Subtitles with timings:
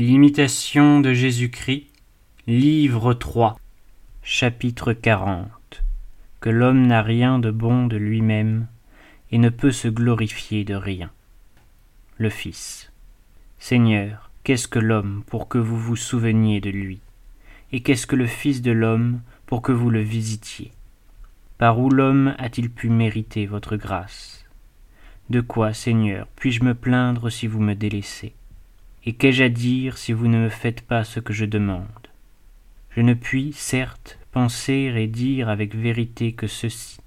[0.00, 1.88] L'imitation de Jésus-Christ,
[2.46, 3.58] livre 3,
[4.22, 5.50] chapitre 40
[6.38, 8.68] Que l'homme n'a rien de bon de lui-même
[9.32, 11.10] et ne peut se glorifier de rien.
[12.16, 12.92] Le Fils.
[13.58, 17.00] Seigneur, qu'est-ce que l'homme pour que vous vous souveniez de lui?
[17.72, 20.70] Et qu'est-ce que le Fils de l'homme pour que vous le visitiez?
[21.58, 24.46] Par où l'homme a-t-il pu mériter votre grâce?
[25.28, 28.32] De quoi, Seigneur, puis-je me plaindre si vous me délaissez?
[29.08, 31.88] Et qu'ai-je à dire si vous ne me faites pas ce que je demande?
[32.90, 36.98] Je ne puis, certes, penser et dire avec vérité que ceci.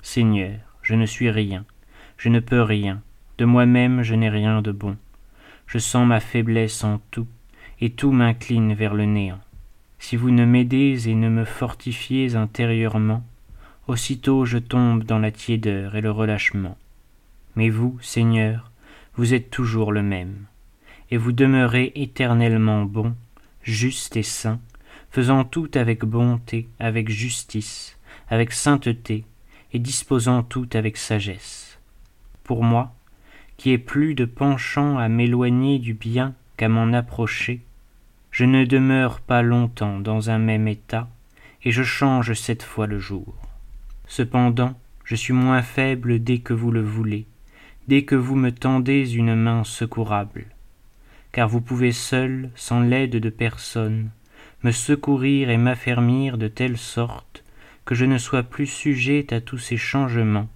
[0.00, 1.66] Seigneur, je ne suis rien,
[2.16, 3.02] je ne peux rien,
[3.36, 4.96] de moi-même je n'ai rien de bon.
[5.66, 7.28] Je sens ma faiblesse en tout,
[7.82, 9.40] et tout m'incline vers le néant.
[9.98, 13.22] Si vous ne m'aidez et ne me fortifiez intérieurement,
[13.88, 16.78] aussitôt je tombe dans la tiédeur et le relâchement.
[17.56, 18.72] Mais vous, Seigneur,
[19.16, 20.46] vous êtes toujours le même
[21.10, 23.14] et vous demeurez éternellement bon,
[23.62, 24.60] juste et saint,
[25.10, 27.98] faisant tout avec bonté, avec justice,
[28.28, 29.24] avec sainteté,
[29.72, 31.78] et disposant tout avec sagesse.
[32.44, 32.94] Pour moi,
[33.56, 37.62] qui ai plus de penchant à m'éloigner du bien qu'à m'en approcher,
[38.30, 41.08] je ne demeure pas longtemps dans un même état,
[41.64, 43.34] et je change sept fois le jour.
[44.06, 47.26] Cependant, je suis moins faible dès que vous le voulez,
[47.88, 50.46] dès que vous me tendez une main secourable
[51.36, 54.08] car vous pouvez seul, sans l'aide de personne,
[54.62, 57.44] me secourir et m'affermir de telle sorte
[57.84, 60.48] que je ne sois plus sujet à tous ces changements,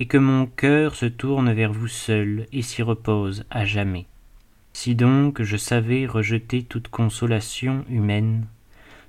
[0.00, 4.06] et que mon cœur se tourne vers vous seul et s'y repose à jamais.
[4.72, 8.46] Si donc je savais rejeter toute consolation humaine,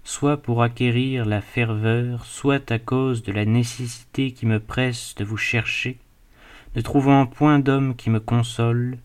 [0.04, 5.26] soit pour acquérir la ferveur, soit à cause de la nécessité qui me presse de
[5.26, 5.98] vous chercher,
[6.76, 9.00] ne trouvant point d'homme qui me console,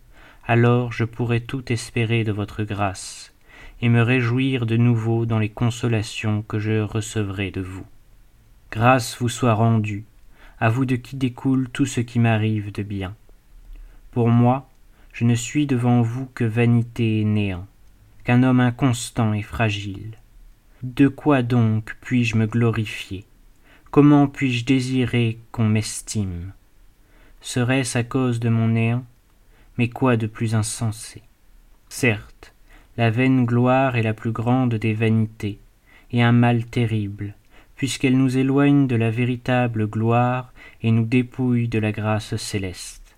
[0.46, 3.32] alors je pourrai tout espérer de votre grâce,
[3.80, 7.86] et me réjouir de nouveau dans les consolations que je recevrai de vous.
[8.70, 10.04] Grâce vous soit rendue,
[10.58, 13.14] à vous de qui découle tout ce qui m'arrive de bien.
[14.12, 14.68] Pour moi,
[15.12, 17.66] je ne suis devant vous que vanité et néant,
[18.24, 20.16] qu'un homme inconstant et fragile.
[20.82, 23.24] De quoi donc puis-je me glorifier?
[23.90, 26.52] Comment puis-je désirer qu'on m'estime?
[27.40, 29.04] Serait-ce à cause de mon néant?
[29.82, 31.22] Mais quoi de plus insensé?
[31.88, 32.54] Certes,
[32.96, 35.58] la vaine gloire est la plus grande des vanités,
[36.12, 37.34] et un mal terrible,
[37.74, 43.16] puisqu'elle nous éloigne de la véritable gloire et nous dépouille de la grâce céleste.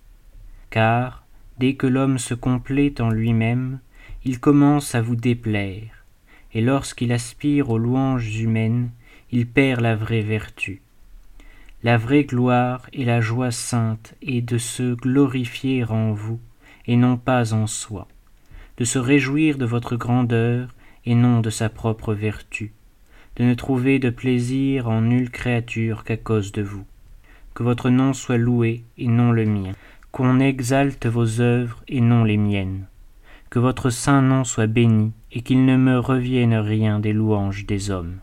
[0.71, 1.27] Car,
[1.59, 3.79] dès que l'homme se complète en lui-même,
[4.23, 6.03] il commence à vous déplaire,
[6.51, 8.89] et lorsqu'il aspire aux louanges humaines,
[9.31, 10.81] il perd la vraie vertu.
[11.83, 16.39] La vraie gloire et la joie sainte est de se glorifier en vous,
[16.87, 18.07] et non pas en soi,
[18.77, 20.69] de se réjouir de votre grandeur
[21.05, 22.73] et non de sa propre vertu,
[23.35, 26.85] de ne trouver de plaisir en nulle créature qu'à cause de vous.
[27.53, 29.71] Que votre nom soit loué et non le mien,
[30.11, 32.85] qu'on exalte vos œuvres et non les miennes,
[33.49, 37.91] que votre saint nom soit béni et qu'il ne me revienne rien des louanges des
[37.91, 38.19] hommes.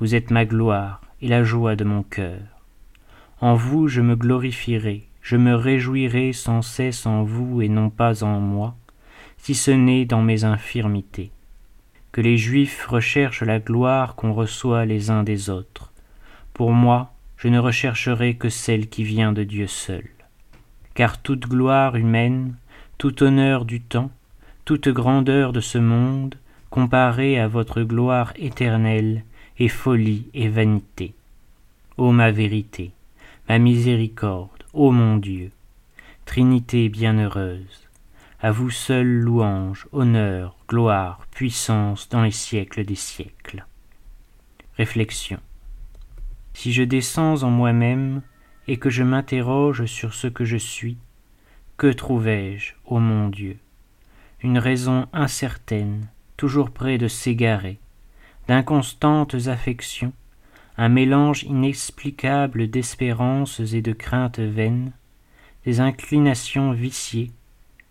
[0.00, 2.40] Vous êtes ma gloire et la joie de mon cœur.
[3.40, 8.22] En vous je me glorifierai, je me réjouirai sans cesse en vous et non pas
[8.22, 8.76] en moi,
[9.38, 11.32] si ce n'est dans mes infirmités.
[12.12, 15.92] Que les Juifs recherchent la gloire qu'on reçoit les uns des autres.
[16.54, 20.04] Pour moi, je ne rechercherai que celle qui vient de Dieu seul.
[20.94, 22.54] Car toute gloire humaine,
[22.96, 24.12] tout honneur du temps,
[24.64, 26.36] toute grandeur de ce monde,
[26.70, 29.24] comparée à votre gloire éternelle,
[29.58, 31.14] est folie et vanité.
[31.96, 32.92] Ô ma vérité,
[33.48, 35.52] ma miséricorde, ô mon Dieu,
[36.26, 37.88] Trinité bienheureuse,
[38.40, 43.64] à vous seul louange, honneur, gloire, puissance dans les siècles des siècles.
[44.76, 45.40] Réflexion.
[46.52, 48.20] Si je descends en moi-même
[48.68, 50.98] et que je m'interroge sur ce que je suis,
[51.78, 53.56] que trouvai-je, ô mon Dieu?
[54.42, 56.06] Une raison incertaine,
[56.36, 57.78] toujours près de s'égarer,
[58.46, 60.12] d'inconstantes affections,
[60.78, 64.92] un mélange inexplicable d'espérances et de craintes vaines,
[65.64, 67.30] des inclinations viciées,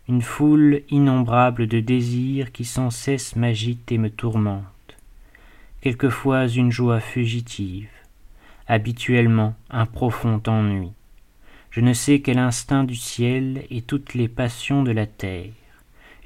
[0.08, 4.98] une foule innombrable de désirs qui sans cesse m'agitent et me tourmentent,
[5.82, 7.90] quelquefois une joie fugitive,
[8.68, 10.92] habituellement un profond ennui,
[11.72, 15.52] je ne sais quel instinct du ciel et toutes les passions de la terre,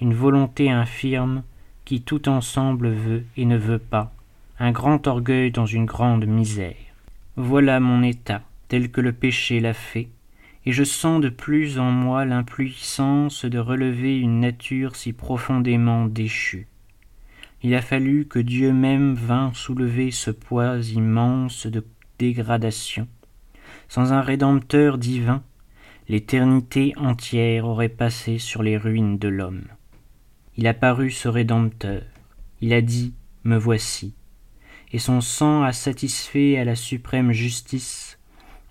[0.01, 1.43] une volonté infirme
[1.85, 4.13] qui tout ensemble veut et ne veut pas,
[4.59, 6.75] un grand orgueil dans une grande misère.
[7.37, 10.09] Voilà mon état, tel que le péché l'a fait,
[10.65, 16.67] et je sens de plus en moi l'impuissance de relever une nature si profondément déchue.
[17.63, 21.85] Il a fallu que Dieu même vînt soulever ce poids immense de
[22.17, 23.07] dégradation.
[23.87, 25.41] Sans un Rédempteur divin,
[26.09, 29.67] l'éternité entière aurait passé sur les ruines de l'homme.
[30.57, 32.03] Il a paru ce Rédempteur,
[32.61, 33.13] il a dit
[33.43, 34.13] Me voici,
[34.91, 38.17] et son sang a satisfait à la suprême justice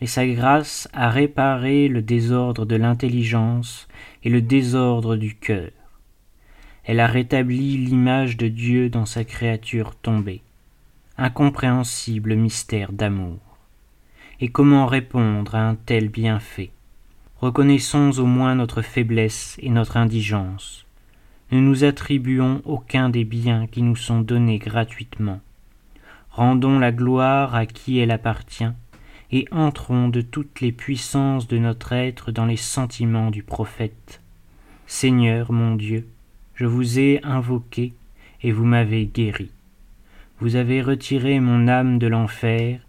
[0.01, 3.89] et sa grâce a réparé le désordre de l'intelligence
[4.23, 5.71] et le désordre du cœur.
[6.85, 10.41] Elle a rétabli l'image de Dieu dans sa créature tombée.
[11.19, 13.39] Incompréhensible mystère d'amour.
[14.41, 16.71] Et comment répondre à un tel bienfait?
[17.41, 20.87] Reconnaissons au moins notre faiblesse et notre indigence.
[21.51, 25.41] Ne nous attribuons aucun des biens qui nous sont donnés gratuitement.
[26.31, 28.73] Rendons la gloire à qui elle appartient
[29.31, 34.21] et entrons de toutes les puissances de notre être dans les sentiments du prophète.
[34.87, 36.09] Seigneur mon Dieu,
[36.55, 37.93] je vous ai invoqué
[38.43, 39.51] et vous m'avez guéri.
[40.41, 42.81] Vous avez retiré mon âme de l'enfer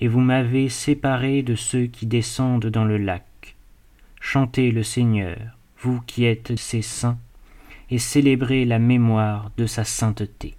[0.00, 3.56] et vous m'avez séparé de ceux qui descendent dans le lac.
[4.20, 5.38] Chantez le Seigneur,
[5.78, 7.18] vous qui êtes ses saints,
[7.90, 10.57] et célébrez la mémoire de sa sainteté.